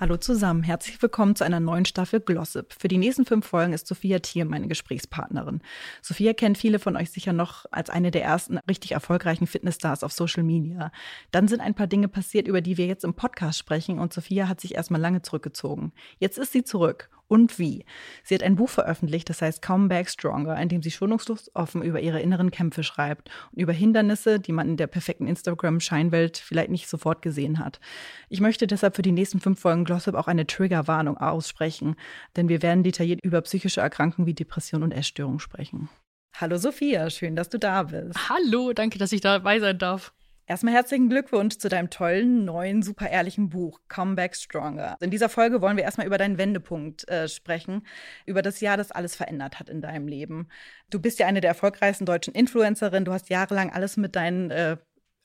[0.00, 2.72] Hallo zusammen, herzlich willkommen zu einer neuen Staffel Glossip.
[2.78, 5.60] Für die nächsten fünf Folgen ist Sophia Thier meine Gesprächspartnerin.
[6.02, 10.12] Sophia kennt viele von euch sicher noch als eine der ersten richtig erfolgreichen Fitnessstars auf
[10.12, 10.92] Social Media.
[11.32, 14.46] Dann sind ein paar Dinge passiert, über die wir jetzt im Podcast sprechen und Sophia
[14.46, 15.92] hat sich erstmal lange zurückgezogen.
[16.20, 17.84] Jetzt ist sie zurück und wie.
[18.24, 21.82] Sie hat ein Buch veröffentlicht, das heißt Come Back Stronger, in dem sie schonungslos offen
[21.82, 26.70] über ihre inneren Kämpfe schreibt und über Hindernisse, die man in der perfekten Instagram-Scheinwelt vielleicht
[26.70, 27.80] nicht sofort gesehen hat.
[28.28, 31.96] Ich möchte deshalb für die nächsten fünf Folgen Glossip auch eine Triggerwarnung aussprechen,
[32.36, 35.88] denn wir werden detailliert über psychische Erkrankungen wie Depression und Essstörungen sprechen.
[36.34, 38.28] Hallo Sophia, schön, dass du da bist.
[38.28, 40.12] Hallo, danke, dass ich dabei sein darf.
[40.48, 44.96] Erstmal herzlichen Glückwunsch zu deinem tollen, neuen, super ehrlichen Buch, Come Back Stronger.
[44.98, 47.86] In dieser Folge wollen wir erstmal über deinen Wendepunkt äh, sprechen,
[48.24, 50.48] über das Jahr, das alles verändert hat in deinem Leben.
[50.88, 53.04] Du bist ja eine der erfolgreichsten deutschen Influencerinnen.
[53.04, 54.78] Du hast jahrelang alles mit deinen äh,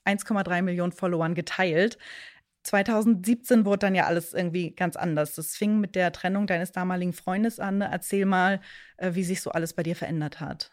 [0.06, 1.98] 1,3 Millionen Followern geteilt.
[2.64, 5.36] 2017 wurde dann ja alles irgendwie ganz anders.
[5.36, 7.80] Das fing mit der Trennung deines damaligen Freundes an.
[7.80, 8.60] Erzähl mal,
[8.98, 10.70] äh, wie sich so alles bei dir verändert hat.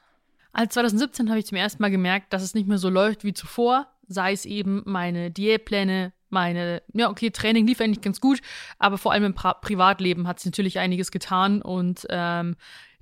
[0.53, 3.33] Als 2017 habe ich zum ersten Mal gemerkt, dass es nicht mehr so läuft wie
[3.33, 8.41] zuvor sei es eben meine Diätpläne, meine, ja, okay, Training lief eigentlich ganz gut,
[8.79, 12.57] aber vor allem im pra Privatleben hat sich natürlich einiges getan und ähm,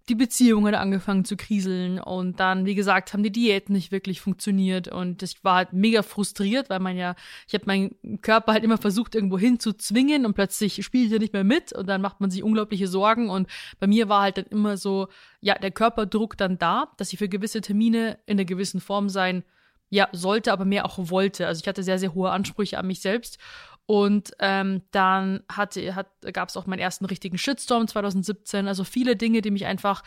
[0.09, 4.89] die Beziehungen angefangen zu kriseln und dann, wie gesagt, haben die Diäten nicht wirklich funktioniert
[4.89, 7.15] und ich war halt mega frustriert, weil man ja,
[7.47, 11.19] ich habe meinen Körper halt immer versucht, irgendwo hin zu zwingen und plötzlich spielt er
[11.19, 13.49] nicht mehr mit und dann macht man sich unglaubliche Sorgen und
[13.81, 15.09] bei mir war halt dann immer so,
[15.41, 19.45] ja, der Körperdruck dann da, dass ich für gewisse Termine in einer gewissen Form sein
[19.91, 21.47] ja, sollte, aber mehr auch wollte.
[21.47, 23.39] Also ich hatte sehr, sehr hohe Ansprüche an mich selbst.
[23.91, 28.69] Und ähm, dann hatte, hat, gab es auch meinen ersten richtigen Shitstorm 2017.
[28.69, 30.03] Also viele Dinge, die mich einfach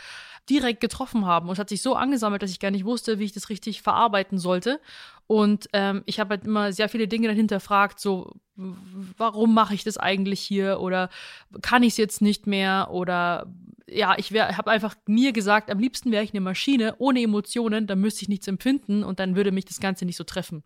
[0.47, 1.47] direkt getroffen haben.
[1.47, 3.81] Und es hat sich so angesammelt, dass ich gar nicht wusste, wie ich das richtig
[3.81, 4.79] verarbeiten sollte.
[5.25, 9.83] Und ähm, ich habe halt immer sehr viele Dinge dann hinterfragt, so, warum mache ich
[9.83, 10.79] das eigentlich hier?
[10.79, 11.09] Oder
[11.63, 12.89] kann ich es jetzt nicht mehr?
[12.91, 13.47] Oder
[13.91, 17.99] ja, ich habe einfach mir gesagt, am liebsten wäre ich eine Maschine ohne Emotionen, dann
[17.99, 20.63] müsste ich nichts empfinden und dann würde mich das Ganze nicht so treffen.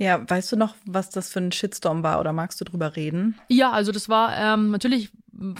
[0.00, 3.34] Ja, weißt du noch, was das für ein Shitstorm war oder magst du drüber reden?
[3.48, 5.10] Ja, also das war, ähm, natürlich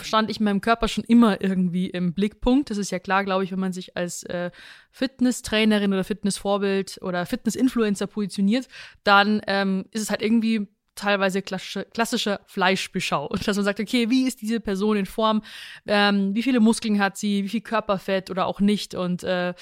[0.02, 2.70] stand ich in meinem Körper schon immer irgendwie im Blickpunkt.
[2.70, 4.52] Das ist ja klar, glaube ich, wenn man sich als äh,
[4.92, 8.68] Fitnesstrainerin oder Fitnessvorbild oder Fitnessinfluencer positioniert,
[9.02, 13.28] dann ähm, ist es halt irgendwie teilweise klassische, klassische Fleischbeschau.
[13.44, 15.42] Dass man sagt, okay, wie ist diese Person in Form?
[15.86, 17.44] Ähm, wie viele Muskeln hat sie?
[17.44, 18.94] Wie viel Körperfett oder auch nicht?
[18.94, 19.54] Und äh,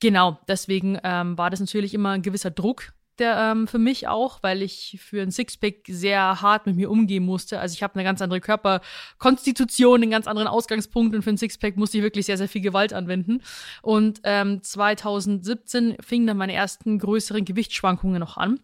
[0.00, 4.42] genau, deswegen ähm, war das natürlich immer ein gewisser Druck, der ähm, für mich auch,
[4.42, 7.60] weil ich für ein Sixpack sehr hart mit mir umgehen musste.
[7.60, 11.76] Also ich habe eine ganz andere Körperkonstitution, einen ganz anderen Ausgangspunkt und für ein Sixpack
[11.76, 13.42] musste ich wirklich sehr, sehr viel Gewalt anwenden.
[13.82, 18.60] Und ähm, 2017 fingen dann meine ersten größeren Gewichtsschwankungen noch an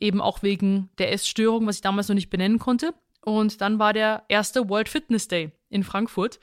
[0.00, 2.94] eben auch wegen der Essstörung, was ich damals noch nicht benennen konnte.
[3.22, 6.38] Und dann war der erste World Fitness Day in Frankfurt.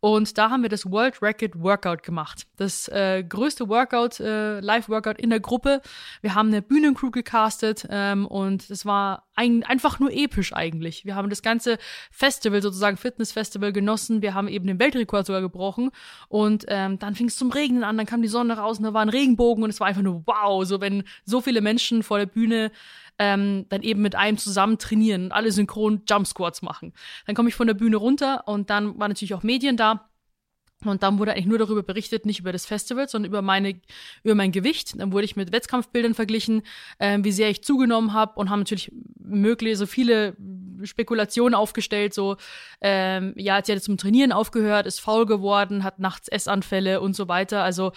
[0.00, 2.46] Und da haben wir das World Record Workout gemacht.
[2.56, 5.82] Das äh, größte Workout, äh, Live-Workout in der Gruppe.
[6.22, 11.04] Wir haben eine Bühnencrew gecastet ähm, und es war ein, einfach nur episch eigentlich.
[11.04, 11.78] Wir haben das ganze
[12.10, 14.22] Festival, sozusagen Fitness-Festival genossen.
[14.22, 15.90] Wir haben eben den Weltrekord sogar gebrochen.
[16.28, 18.94] Und ähm, dann fing es zum Regnen an, dann kam die Sonne raus und da
[18.94, 22.18] war ein Regenbogen und es war einfach nur wow, so wenn so viele Menschen vor
[22.18, 22.70] der Bühne
[23.18, 26.92] ähm, dann eben mit einem zusammen trainieren und alle synchron Jump Squats machen.
[27.26, 30.08] Dann komme ich von der Bühne runter und dann waren natürlich auch Medien da.
[30.84, 33.80] Und dann wurde eigentlich nur darüber berichtet, nicht über das Festival, sondern über meine,
[34.22, 35.00] über mein Gewicht.
[35.00, 36.62] Dann wurde ich mit Wettkampfbildern verglichen,
[36.98, 40.36] äh, wie sehr ich zugenommen habe und haben natürlich möglich so viele
[40.82, 42.36] Spekulationen aufgestellt, so
[42.82, 47.26] ähm, ja, sie hat zum Trainieren aufgehört, ist faul geworden, hat nachts Essanfälle und so
[47.26, 47.62] weiter.
[47.62, 47.92] Also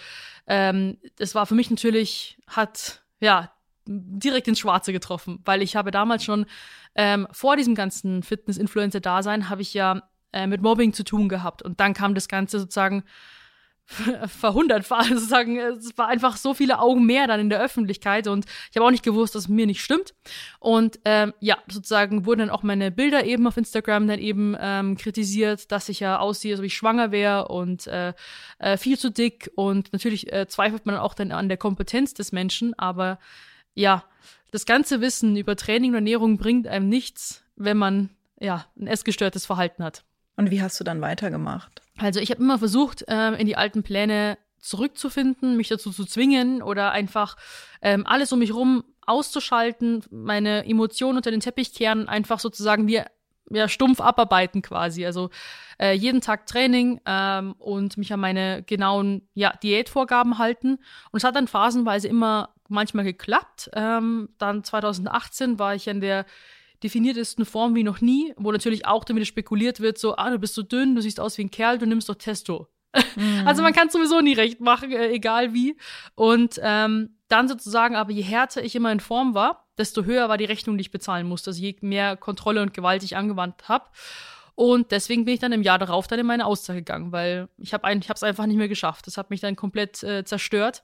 [0.46, 3.52] ähm, das war für mich natürlich, hat ja
[3.86, 6.46] direkt ins Schwarze getroffen, weil ich habe damals schon
[6.94, 11.62] ähm, vor diesem ganzen Fitness-Influencer-Dasein habe ich ja äh, mit Mobbing zu tun gehabt.
[11.62, 13.04] Und dann kam das Ganze sozusagen
[14.26, 18.44] verhundert war sozusagen es war einfach so viele Augen mehr dann in der Öffentlichkeit und
[18.70, 20.14] ich habe auch nicht gewusst dass es mir nicht stimmt.
[20.60, 24.96] Und ähm, ja sozusagen wurden dann auch meine Bilder eben auf Instagram dann eben ähm,
[24.96, 28.12] kritisiert dass ich ja aussehe als ob ich schwanger wäre und äh,
[28.58, 29.50] äh, viel zu dick.
[29.56, 32.78] Und natürlich äh, zweifelt man auch dann an der Kompetenz des Menschen.
[32.78, 33.18] Aber
[33.74, 34.04] ja,
[34.50, 39.46] das ganze Wissen über Training und Ernährung bringt einem nichts, wenn man ja ein essgestörtes
[39.46, 40.04] Verhalten hat.
[40.36, 41.82] Und wie hast du dann weitergemacht?
[41.98, 46.62] Also ich habe immer versucht, äh, in die alten Pläne zurückzufinden, mich dazu zu zwingen
[46.62, 47.36] oder einfach
[47.82, 53.02] ähm, alles um mich rum auszuschalten, meine Emotionen unter den Teppich kehren, einfach sozusagen wie
[53.50, 55.04] ja, stumpf abarbeiten quasi.
[55.04, 55.30] Also
[55.78, 60.78] äh, jeden Tag Training ähm, und mich an meine genauen ja, Diätvorgaben halten.
[61.10, 63.70] Und es hat dann phasenweise immer manchmal geklappt.
[63.74, 66.26] Ähm, dann 2018 war ich in der
[66.82, 70.54] definiertesten Form wie noch nie, wo natürlich auch damit spekuliert wird, so, ah, du bist
[70.54, 72.68] so dünn, du siehst aus wie ein Kerl, du nimmst doch Testo.
[73.16, 73.42] Mhm.
[73.46, 75.76] Also man kann es sowieso nie recht machen, äh, egal wie.
[76.14, 80.36] Und ähm, dann sozusagen, aber je härter ich immer in Form war, desto höher war
[80.36, 81.50] die Rechnung, die ich bezahlen musste.
[81.50, 83.86] Also je mehr Kontrolle und Gewalt ich angewandt habe.
[84.54, 87.72] Und deswegen bin ich dann im Jahr darauf dann in meine Auszeit gegangen, weil ich
[87.72, 89.06] habe es einfach nicht mehr geschafft.
[89.06, 90.82] Das hat mich dann komplett äh, zerstört.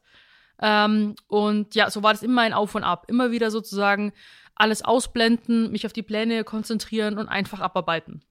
[0.61, 3.06] Ähm, und ja, so war das immer ein Auf und Ab.
[3.08, 4.12] Immer wieder sozusagen
[4.55, 8.23] alles ausblenden, mich auf die Pläne konzentrieren und einfach abarbeiten.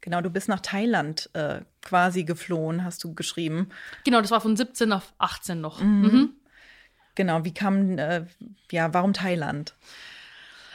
[0.00, 3.70] Genau, du bist nach Thailand äh, quasi geflohen, hast du geschrieben.
[4.04, 5.80] Genau, das war von 17 auf 18 noch.
[5.80, 6.02] Mhm.
[6.02, 6.30] Mhm.
[7.14, 8.26] Genau, wie kam, äh,
[8.70, 9.74] ja, warum Thailand?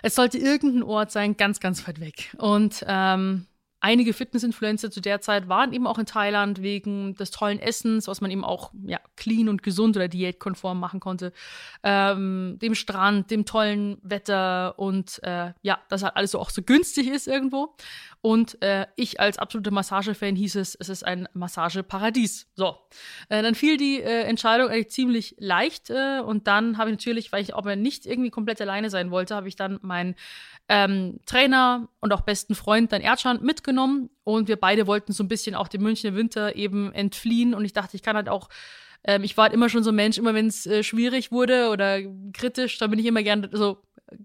[0.01, 2.35] Es sollte irgendein Ort sein, ganz, ganz weit weg.
[2.37, 3.45] Und ähm,
[3.83, 8.21] einige Fitness-Influencer zu der Zeit waren eben auch in Thailand wegen des tollen Essens, was
[8.21, 11.33] man eben auch ja, clean und gesund oder diätkonform machen konnte,
[11.83, 16.61] ähm, dem Strand, dem tollen Wetter und äh, ja, dass halt alles so auch so
[16.61, 17.75] günstig ist irgendwo.
[18.25, 22.47] Und äh, ich als absoluter Massagefan hieß es, es ist ein Massageparadies.
[22.55, 22.77] So,
[23.27, 27.33] äh, dann fiel die äh, Entscheidung eigentlich ziemlich leicht äh, und dann habe ich natürlich,
[27.33, 30.15] weil ich auch nicht irgendwie komplett alleine sein wollte, habe ich dann meinen
[30.69, 34.09] ähm, Trainer und auch besten Freund, dann Erdschan, mitgenommen.
[34.23, 37.53] Und wir beide wollten so ein bisschen auch dem Münchner Winter eben entfliehen.
[37.53, 38.47] Und ich dachte, ich kann halt auch
[39.03, 41.71] ähm, ich war halt immer schon so ein Mensch, immer wenn es äh, schwierig wurde
[41.71, 41.99] oder
[42.31, 43.83] kritisch, dann bin ich immer gerne, so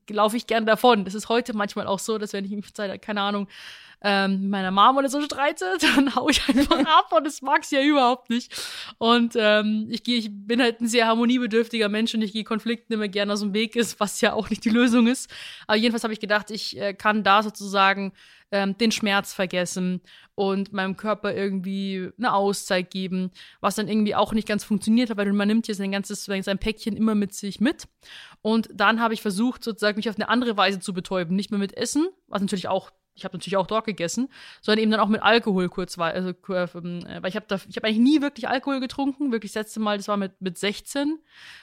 [0.08, 1.04] laufe ich gerne davon.
[1.04, 3.48] Das ist heute manchmal auch so, dass wenn ich mich, keine Ahnung,
[4.02, 7.64] ähm, mit meiner Mom oder so streite, dann hau ich einfach ab und das mag
[7.64, 8.54] sie ja überhaupt nicht.
[8.98, 12.92] Und ähm, ich, geh, ich bin halt ein sehr harmoniebedürftiger Mensch und ich gehe Konflikten
[12.92, 15.30] immer gerne aus dem Weg ist, was ja auch nicht die Lösung ist.
[15.66, 18.12] Aber jedenfalls habe ich gedacht, ich äh, kann da sozusagen
[18.50, 20.00] ähm, den Schmerz vergessen
[20.34, 23.30] und meinem Körper irgendwie eine Auszeit geben,
[23.60, 26.58] was dann irgendwie auch nicht ganz funktioniert hat, weil man nimmt hier sein ganzes, sein
[26.58, 27.88] Päckchen immer mit sich mit.
[28.40, 31.36] Und dann habe ich versucht, sozusagen mich auf eine andere Weise zu betäuben.
[31.36, 34.28] Nicht mehr mit Essen, was natürlich auch ich habe natürlich auch dort gegessen,
[34.60, 37.86] sondern eben dann auch mit Alkohol kurz war, also ähm, weil ich habe ich habe
[37.86, 41.18] eigentlich nie wirklich Alkohol getrunken, wirklich das letzte Mal, das war mit mit 16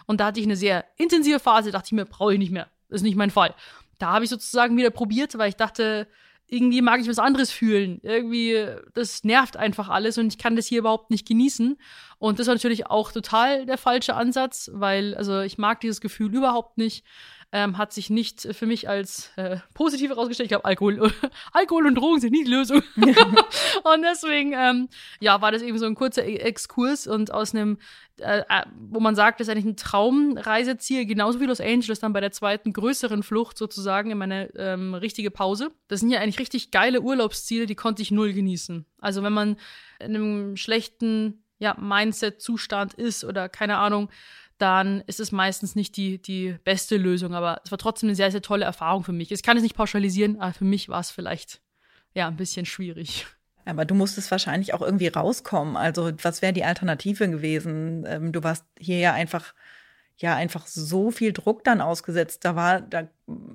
[0.06, 2.68] und da hatte ich eine sehr intensive Phase, dachte ich mir, brauche ich nicht mehr,
[2.90, 3.56] das ist nicht mein Fall.
[3.98, 6.08] Da habe ich sozusagen wieder probiert, weil ich dachte,
[6.48, 8.00] irgendwie mag ich was anderes fühlen.
[8.04, 11.78] Irgendwie, das nervt einfach alles und ich kann das hier überhaupt nicht genießen.
[12.26, 16.34] Und das war natürlich auch total der falsche Ansatz, weil, also ich mag dieses Gefühl
[16.34, 17.06] überhaupt nicht
[17.52, 20.48] ähm, hat sich nicht für mich als äh, positiv herausgestellt.
[20.48, 21.12] Ich glaube, Alkohol,
[21.54, 22.82] Alkohol und Drogen sind nie die Lösung.
[22.98, 24.90] und deswegen, ähm,
[25.22, 27.78] ja, war das eben so ein kurzer e-, Exkurs und aus einem,
[28.20, 32.12] äh, äh, wo man sagt, das ist eigentlich ein Traumreiseziel, genauso wie Los Angeles dann
[32.12, 35.72] bei der zweiten größeren Flucht sozusagen in meine ähm, richtige Pause.
[35.88, 38.86] Das sind ja eigentlich richtig geile Urlaubsziele, die konnte ich null genießen.
[39.00, 39.56] Also wenn man
[40.00, 44.10] in einem schlechten ja, Mindset-Zustand ist oder keine Ahnung,
[44.58, 47.34] dann ist es meistens nicht die, die beste Lösung.
[47.34, 49.32] Aber es war trotzdem eine sehr, sehr tolle Erfahrung für mich.
[49.32, 51.62] Ich kann es nicht pauschalisieren, aber für mich war es vielleicht
[52.14, 53.26] ja ein bisschen schwierig.
[53.66, 55.76] Aber du musstest wahrscheinlich auch irgendwie rauskommen.
[55.76, 58.06] Also, was wäre die Alternative gewesen?
[58.08, 59.54] Ähm, du warst hier ja einfach,
[60.18, 62.46] ja, einfach so viel Druck dann ausgesetzt.
[62.46, 63.10] Da war, da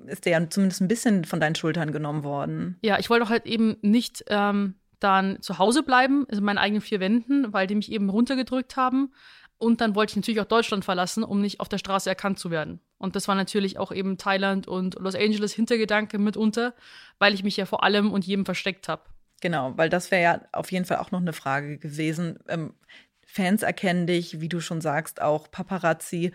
[0.07, 2.77] ist der ja zumindest ein bisschen von deinen Schultern genommen worden.
[2.81, 6.57] Ja, ich wollte auch halt eben nicht ähm, dann zu Hause bleiben, also in meinen
[6.57, 9.11] eigenen vier Wänden, weil die mich eben runtergedrückt haben.
[9.57, 12.49] Und dann wollte ich natürlich auch Deutschland verlassen, um nicht auf der Straße erkannt zu
[12.49, 12.79] werden.
[12.97, 16.73] Und das war natürlich auch eben Thailand und Los Angeles Hintergedanke mitunter,
[17.19, 19.03] weil ich mich ja vor allem und jedem versteckt habe.
[19.41, 22.39] Genau, weil das wäre ja auf jeden Fall auch noch eine Frage gewesen.
[22.47, 22.73] Ähm,
[23.25, 26.31] Fans erkennen dich, wie du schon sagst, auch Paparazzi.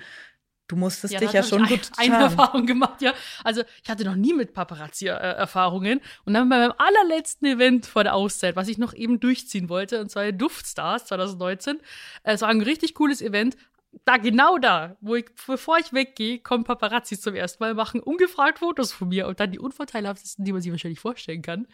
[0.68, 3.14] Du musstest ja, dich ja schon gut eine Erfahrung gemacht, ja.
[3.44, 7.86] Also ich hatte noch nie mit Paparazzi äh, Erfahrungen und dann bei meinem allerletzten Event
[7.86, 11.80] vor der Auszeit, was ich noch eben durchziehen wollte, und zwar Duftstars 2019.
[12.24, 13.56] Es war ein richtig cooles Event,
[14.04, 18.58] da genau da, wo ich, bevor ich weggehe, kommen Paparazzi zum ersten Mal, machen ungefragt
[18.58, 21.66] Fotos von mir und dann die unvorteilhaftesten, die man sich wahrscheinlich vorstellen kann.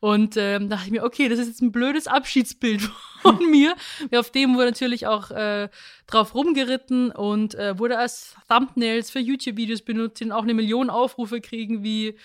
[0.00, 2.82] Und ähm, dachte ich mir, okay, das ist jetzt ein blödes Abschiedsbild
[3.22, 3.74] von mir.
[4.14, 5.68] Auf dem wurde natürlich auch äh,
[6.06, 11.40] drauf rumgeritten und äh, wurde als Thumbnails für YouTube-Videos benutzt, die auch eine Million Aufrufe
[11.40, 12.16] kriegen, wie,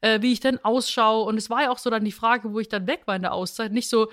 [0.00, 1.24] äh, wie ich denn ausschaue.
[1.24, 3.22] Und es war ja auch so dann die Frage, wo ich dann weg war in
[3.22, 3.72] der Auszeit.
[3.72, 4.08] Nicht so,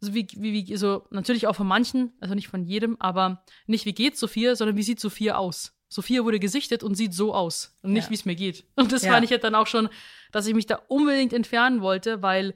[0.00, 3.84] also wie, wie, wie, so, natürlich auch von manchen, also nicht von jedem, aber nicht
[3.84, 5.74] wie geht Sophia, sondern wie sieht Sophia aus?
[5.88, 8.10] Sophia wurde gesichtet und sieht so aus und nicht, ja.
[8.10, 8.64] wie es mir geht.
[8.76, 9.12] Und das ja.
[9.12, 9.88] fand ich halt dann auch schon,
[10.32, 12.54] dass ich mich da unbedingt entfernen wollte, weil,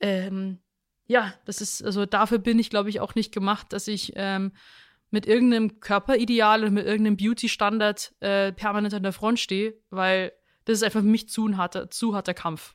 [0.00, 0.58] ähm,
[1.06, 4.52] ja, das ist, also dafür bin ich, glaube ich, auch nicht gemacht, dass ich ähm,
[5.10, 10.32] mit irgendeinem Körperideal oder mit irgendeinem Beauty-Standard äh, permanent an der Front stehe, weil
[10.64, 12.74] das ist einfach für mich zu ein harter, zu harter Kampf.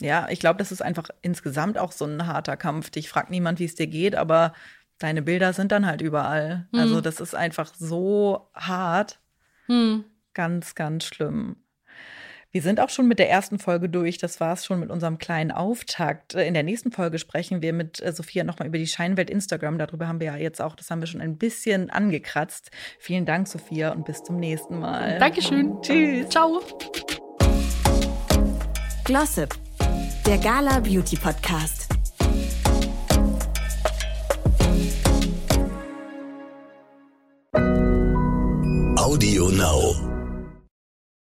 [0.00, 2.90] Ja, ich glaube, das ist einfach insgesamt auch so ein harter Kampf.
[2.90, 4.54] Dich fragt niemand, wie es dir geht, aber
[4.98, 6.66] deine Bilder sind dann halt überall.
[6.72, 6.80] Mhm.
[6.80, 9.20] Also das ist einfach so hart.
[9.68, 10.04] Mhm.
[10.34, 11.56] Ganz, ganz schlimm.
[12.52, 14.18] Wir sind auch schon mit der ersten Folge durch.
[14.18, 16.34] Das war es schon mit unserem kleinen Auftakt.
[16.34, 19.78] In der nächsten Folge sprechen wir mit äh, Sophia nochmal über die Scheinwelt Instagram.
[19.78, 22.72] Darüber haben wir ja jetzt auch, das haben wir schon ein bisschen angekratzt.
[22.98, 25.20] Vielen Dank, Sophia, und bis zum nächsten Mal.
[25.20, 25.80] Dankeschön.
[25.80, 26.28] Tschüss.
[26.28, 26.60] Ciao.
[29.04, 29.54] Glossip,
[30.30, 31.89] der Gala Beauty Podcast.